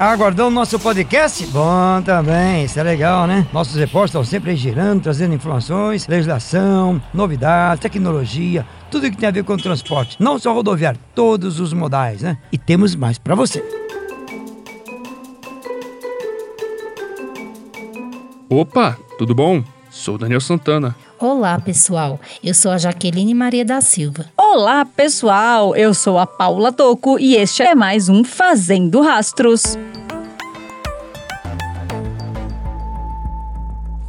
[0.00, 1.44] Aguardando nosso podcast?
[1.48, 3.46] Bom também, isso é legal, né?
[3.52, 9.30] Nossos repórteres estão sempre aí girando, trazendo informações, legislação, novidades, tecnologia, tudo que tem a
[9.30, 10.16] ver com o transporte.
[10.18, 12.38] Não só rodoviário, todos os modais, né?
[12.50, 13.62] E temos mais para você.
[18.48, 19.62] Opa, tudo bom?
[19.90, 20.96] Sou Daniel Santana.
[21.18, 22.18] Olá, pessoal.
[22.42, 24.24] Eu sou a Jaqueline Maria da Silva.
[24.52, 25.76] Olá, pessoal.
[25.76, 29.78] Eu sou a Paula Toco e este é mais um Fazendo Rastros.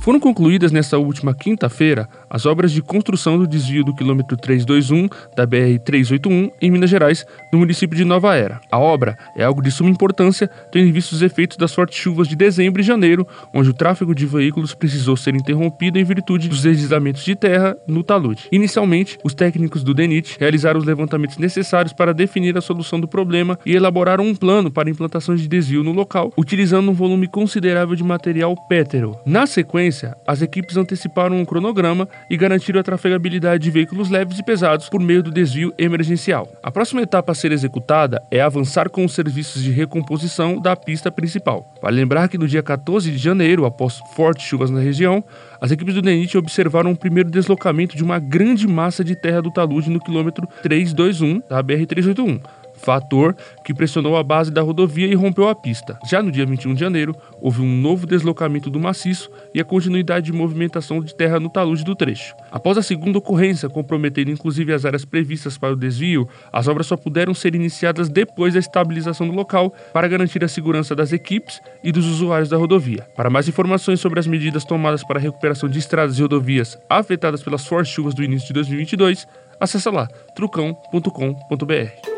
[0.02, 5.46] Foram concluídas nesta última quinta-feira as obras de construção do desvio do quilômetro 321 da
[5.46, 8.60] BR-381 em Minas Gerais, no município de Nova Era.
[8.72, 12.28] A obra é algo de suma importância, tendo em vista os efeitos das fortes chuvas
[12.28, 16.64] de dezembro e janeiro, onde o tráfego de veículos precisou ser interrompido em virtude dos
[16.64, 18.48] deslizamentos de terra no talude.
[18.52, 23.60] Inicialmente, os técnicos do DENIT realizaram os levantamentos necessários para definir a solução do problema
[23.64, 28.04] e elaboraram um plano para implantação de desvio no local, utilizando um volume considerável de
[28.04, 29.16] material pétreo.
[29.28, 29.91] Na sequência,
[30.26, 35.02] as equipes anteciparam um cronograma e garantiram a trafegabilidade de veículos leves e pesados por
[35.02, 36.52] meio do desvio emergencial.
[36.64, 41.12] A próxima etapa a ser executada é avançar com os serviços de recomposição da pista
[41.12, 41.74] principal.
[41.82, 45.24] Vale lembrar que no dia 14 de janeiro, após fortes chuvas na região,
[45.60, 49.52] as equipes do DENIT observaram o primeiro deslocamento de uma grande massa de terra do
[49.52, 52.42] talude no quilômetro 321 da BR-381
[52.82, 55.98] fator que pressionou a base da rodovia e rompeu a pista.
[56.10, 60.28] Já no dia 21 de janeiro, houve um novo deslocamento do maciço e a continuidade
[60.28, 62.36] de movimentação de terra no talude do trecho.
[62.52, 66.98] Após a segunda ocorrência, comprometendo inclusive as áreas previstas para o desvio, as obras só
[66.98, 71.92] puderam ser iniciadas depois da estabilização do local para garantir a segurança das equipes e
[71.92, 73.08] dos usuários da rodovia.
[73.16, 77.44] Para mais informações sobre as medidas tomadas para a recuperação de estradas e rodovias afetadas
[77.44, 79.28] pelas fortes chuvas do início de 2022,
[79.60, 82.11] acesse lá trucão.com.br.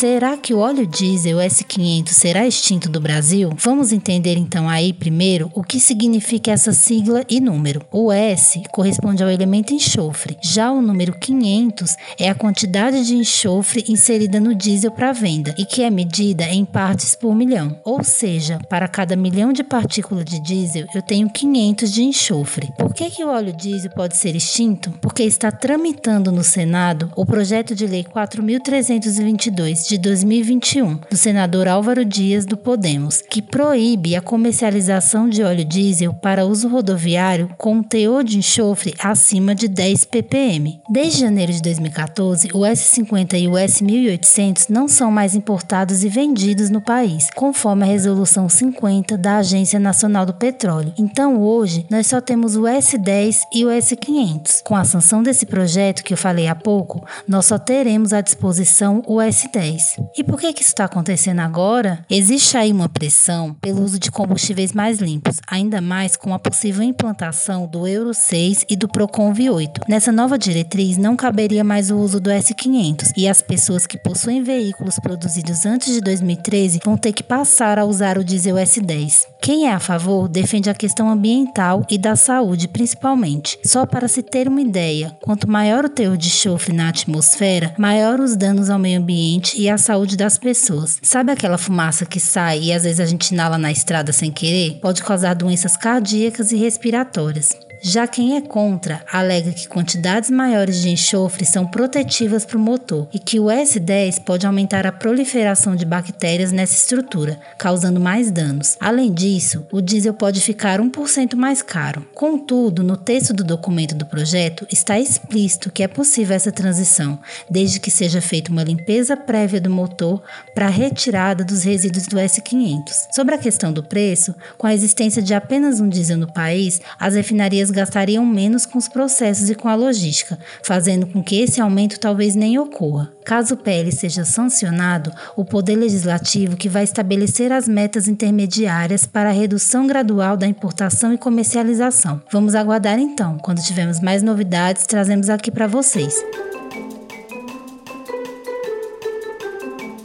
[0.00, 3.50] Será que o óleo diesel S500 será extinto do Brasil?
[3.58, 7.82] Vamos entender então aí primeiro o que significa essa sigla e número.
[7.92, 13.84] O S corresponde ao elemento enxofre, já o número 500 é a quantidade de enxofre
[13.88, 17.78] inserida no diesel para venda e que é medida em partes por milhão.
[17.84, 22.72] Ou seja, para cada milhão de partículas de diesel eu tenho 500 de enxofre.
[22.78, 24.92] Por que, que o óleo diesel pode ser extinto?
[25.02, 32.04] Porque está tramitando no Senado o projeto de lei 4322 de 2021 do senador Álvaro
[32.04, 38.22] Dias do Podemos, que proíbe a comercialização de óleo diesel para uso rodoviário com teor
[38.22, 40.80] de enxofre acima de 10 ppm.
[40.88, 46.70] Desde janeiro de 2014, o S50 e o S1800 não são mais importados e vendidos
[46.70, 50.92] no país, conforme a resolução 50 da Agência Nacional do Petróleo.
[50.96, 54.62] Então, hoje, nós só temos o S10 e o S500.
[54.62, 59.02] Com a sanção desse projeto que eu falei há pouco, nós só teremos à disposição
[59.04, 59.79] o S10.
[60.16, 62.04] E por que, que isso está acontecendo agora?
[62.10, 66.82] Existe aí uma pressão pelo uso de combustíveis mais limpos, ainda mais com a possível
[66.82, 69.82] implantação do Euro 6 e do Procon V8.
[69.88, 74.42] Nessa nova diretriz, não caberia mais o uso do S500 e as pessoas que possuem
[74.42, 79.26] veículos produzidos antes de 2013 vão ter que passar a usar o diesel S10.
[79.42, 83.58] Quem é a favor defende a questão ambiental e da saúde, principalmente.
[83.64, 88.20] Só para se ter uma ideia, quanto maior o teor de enxofre na atmosfera, maior
[88.20, 90.98] os danos ao meio ambiente e à saúde das pessoas.
[91.02, 94.78] Sabe aquela fumaça que sai e às vezes a gente inala na estrada sem querer?
[94.80, 97.69] Pode causar doenças cardíacas e respiratórias.
[97.82, 103.08] Já quem é contra alega que quantidades maiores de enxofre são protetivas para o motor
[103.10, 108.76] e que o S10 pode aumentar a proliferação de bactérias nessa estrutura, causando mais danos.
[108.78, 112.06] Além disso, o diesel pode ficar 1% mais caro.
[112.14, 117.18] Contudo, no texto do documento do projeto está explícito que é possível essa transição,
[117.48, 120.22] desde que seja feita uma limpeza prévia do motor
[120.54, 122.82] para a retirada dos resíduos do S500.
[123.14, 127.14] Sobre a questão do preço, com a existência de apenas um diesel no país, as
[127.14, 131.98] refinarias gastariam menos com os processos e com a logística, fazendo com que esse aumento
[131.98, 133.12] talvez nem ocorra.
[133.24, 139.28] Caso o PL seja sancionado, o Poder Legislativo que vai estabelecer as metas intermediárias para
[139.28, 142.20] a redução gradual da importação e comercialização.
[142.32, 143.38] Vamos aguardar então.
[143.38, 146.14] Quando tivermos mais novidades, trazemos aqui para vocês.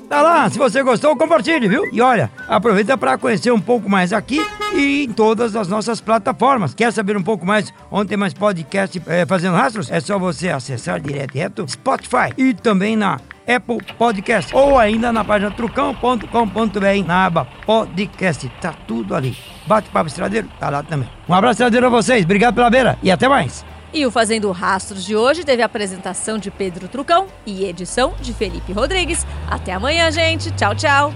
[0.10, 1.84] Tá lá, se você gostou, compartilhe, viu?
[1.92, 6.74] E olha, aproveita para conhecer um pouco mais aqui e em todas as nossas plataformas.
[6.74, 9.92] Quer saber um pouco mais onde tem mais podcast é, fazendo rastros?
[9.92, 15.52] É só você acessar direto Spotify e também na Apple Podcast ou ainda na página
[15.52, 18.50] trucão.com.br na aba podcast.
[18.62, 19.36] Tá tudo ali.
[19.68, 21.10] Bate papo estradeiro, tá lá também.
[21.28, 23.66] Um abraço estradeiro a vocês, obrigado pela beira e até mais.
[23.94, 28.34] E o Fazendo Rastros de hoje teve a apresentação de Pedro Trucão e edição de
[28.34, 29.26] Felipe Rodrigues.
[29.50, 30.52] Até amanhã, gente.
[30.52, 31.14] Tchau, tchau.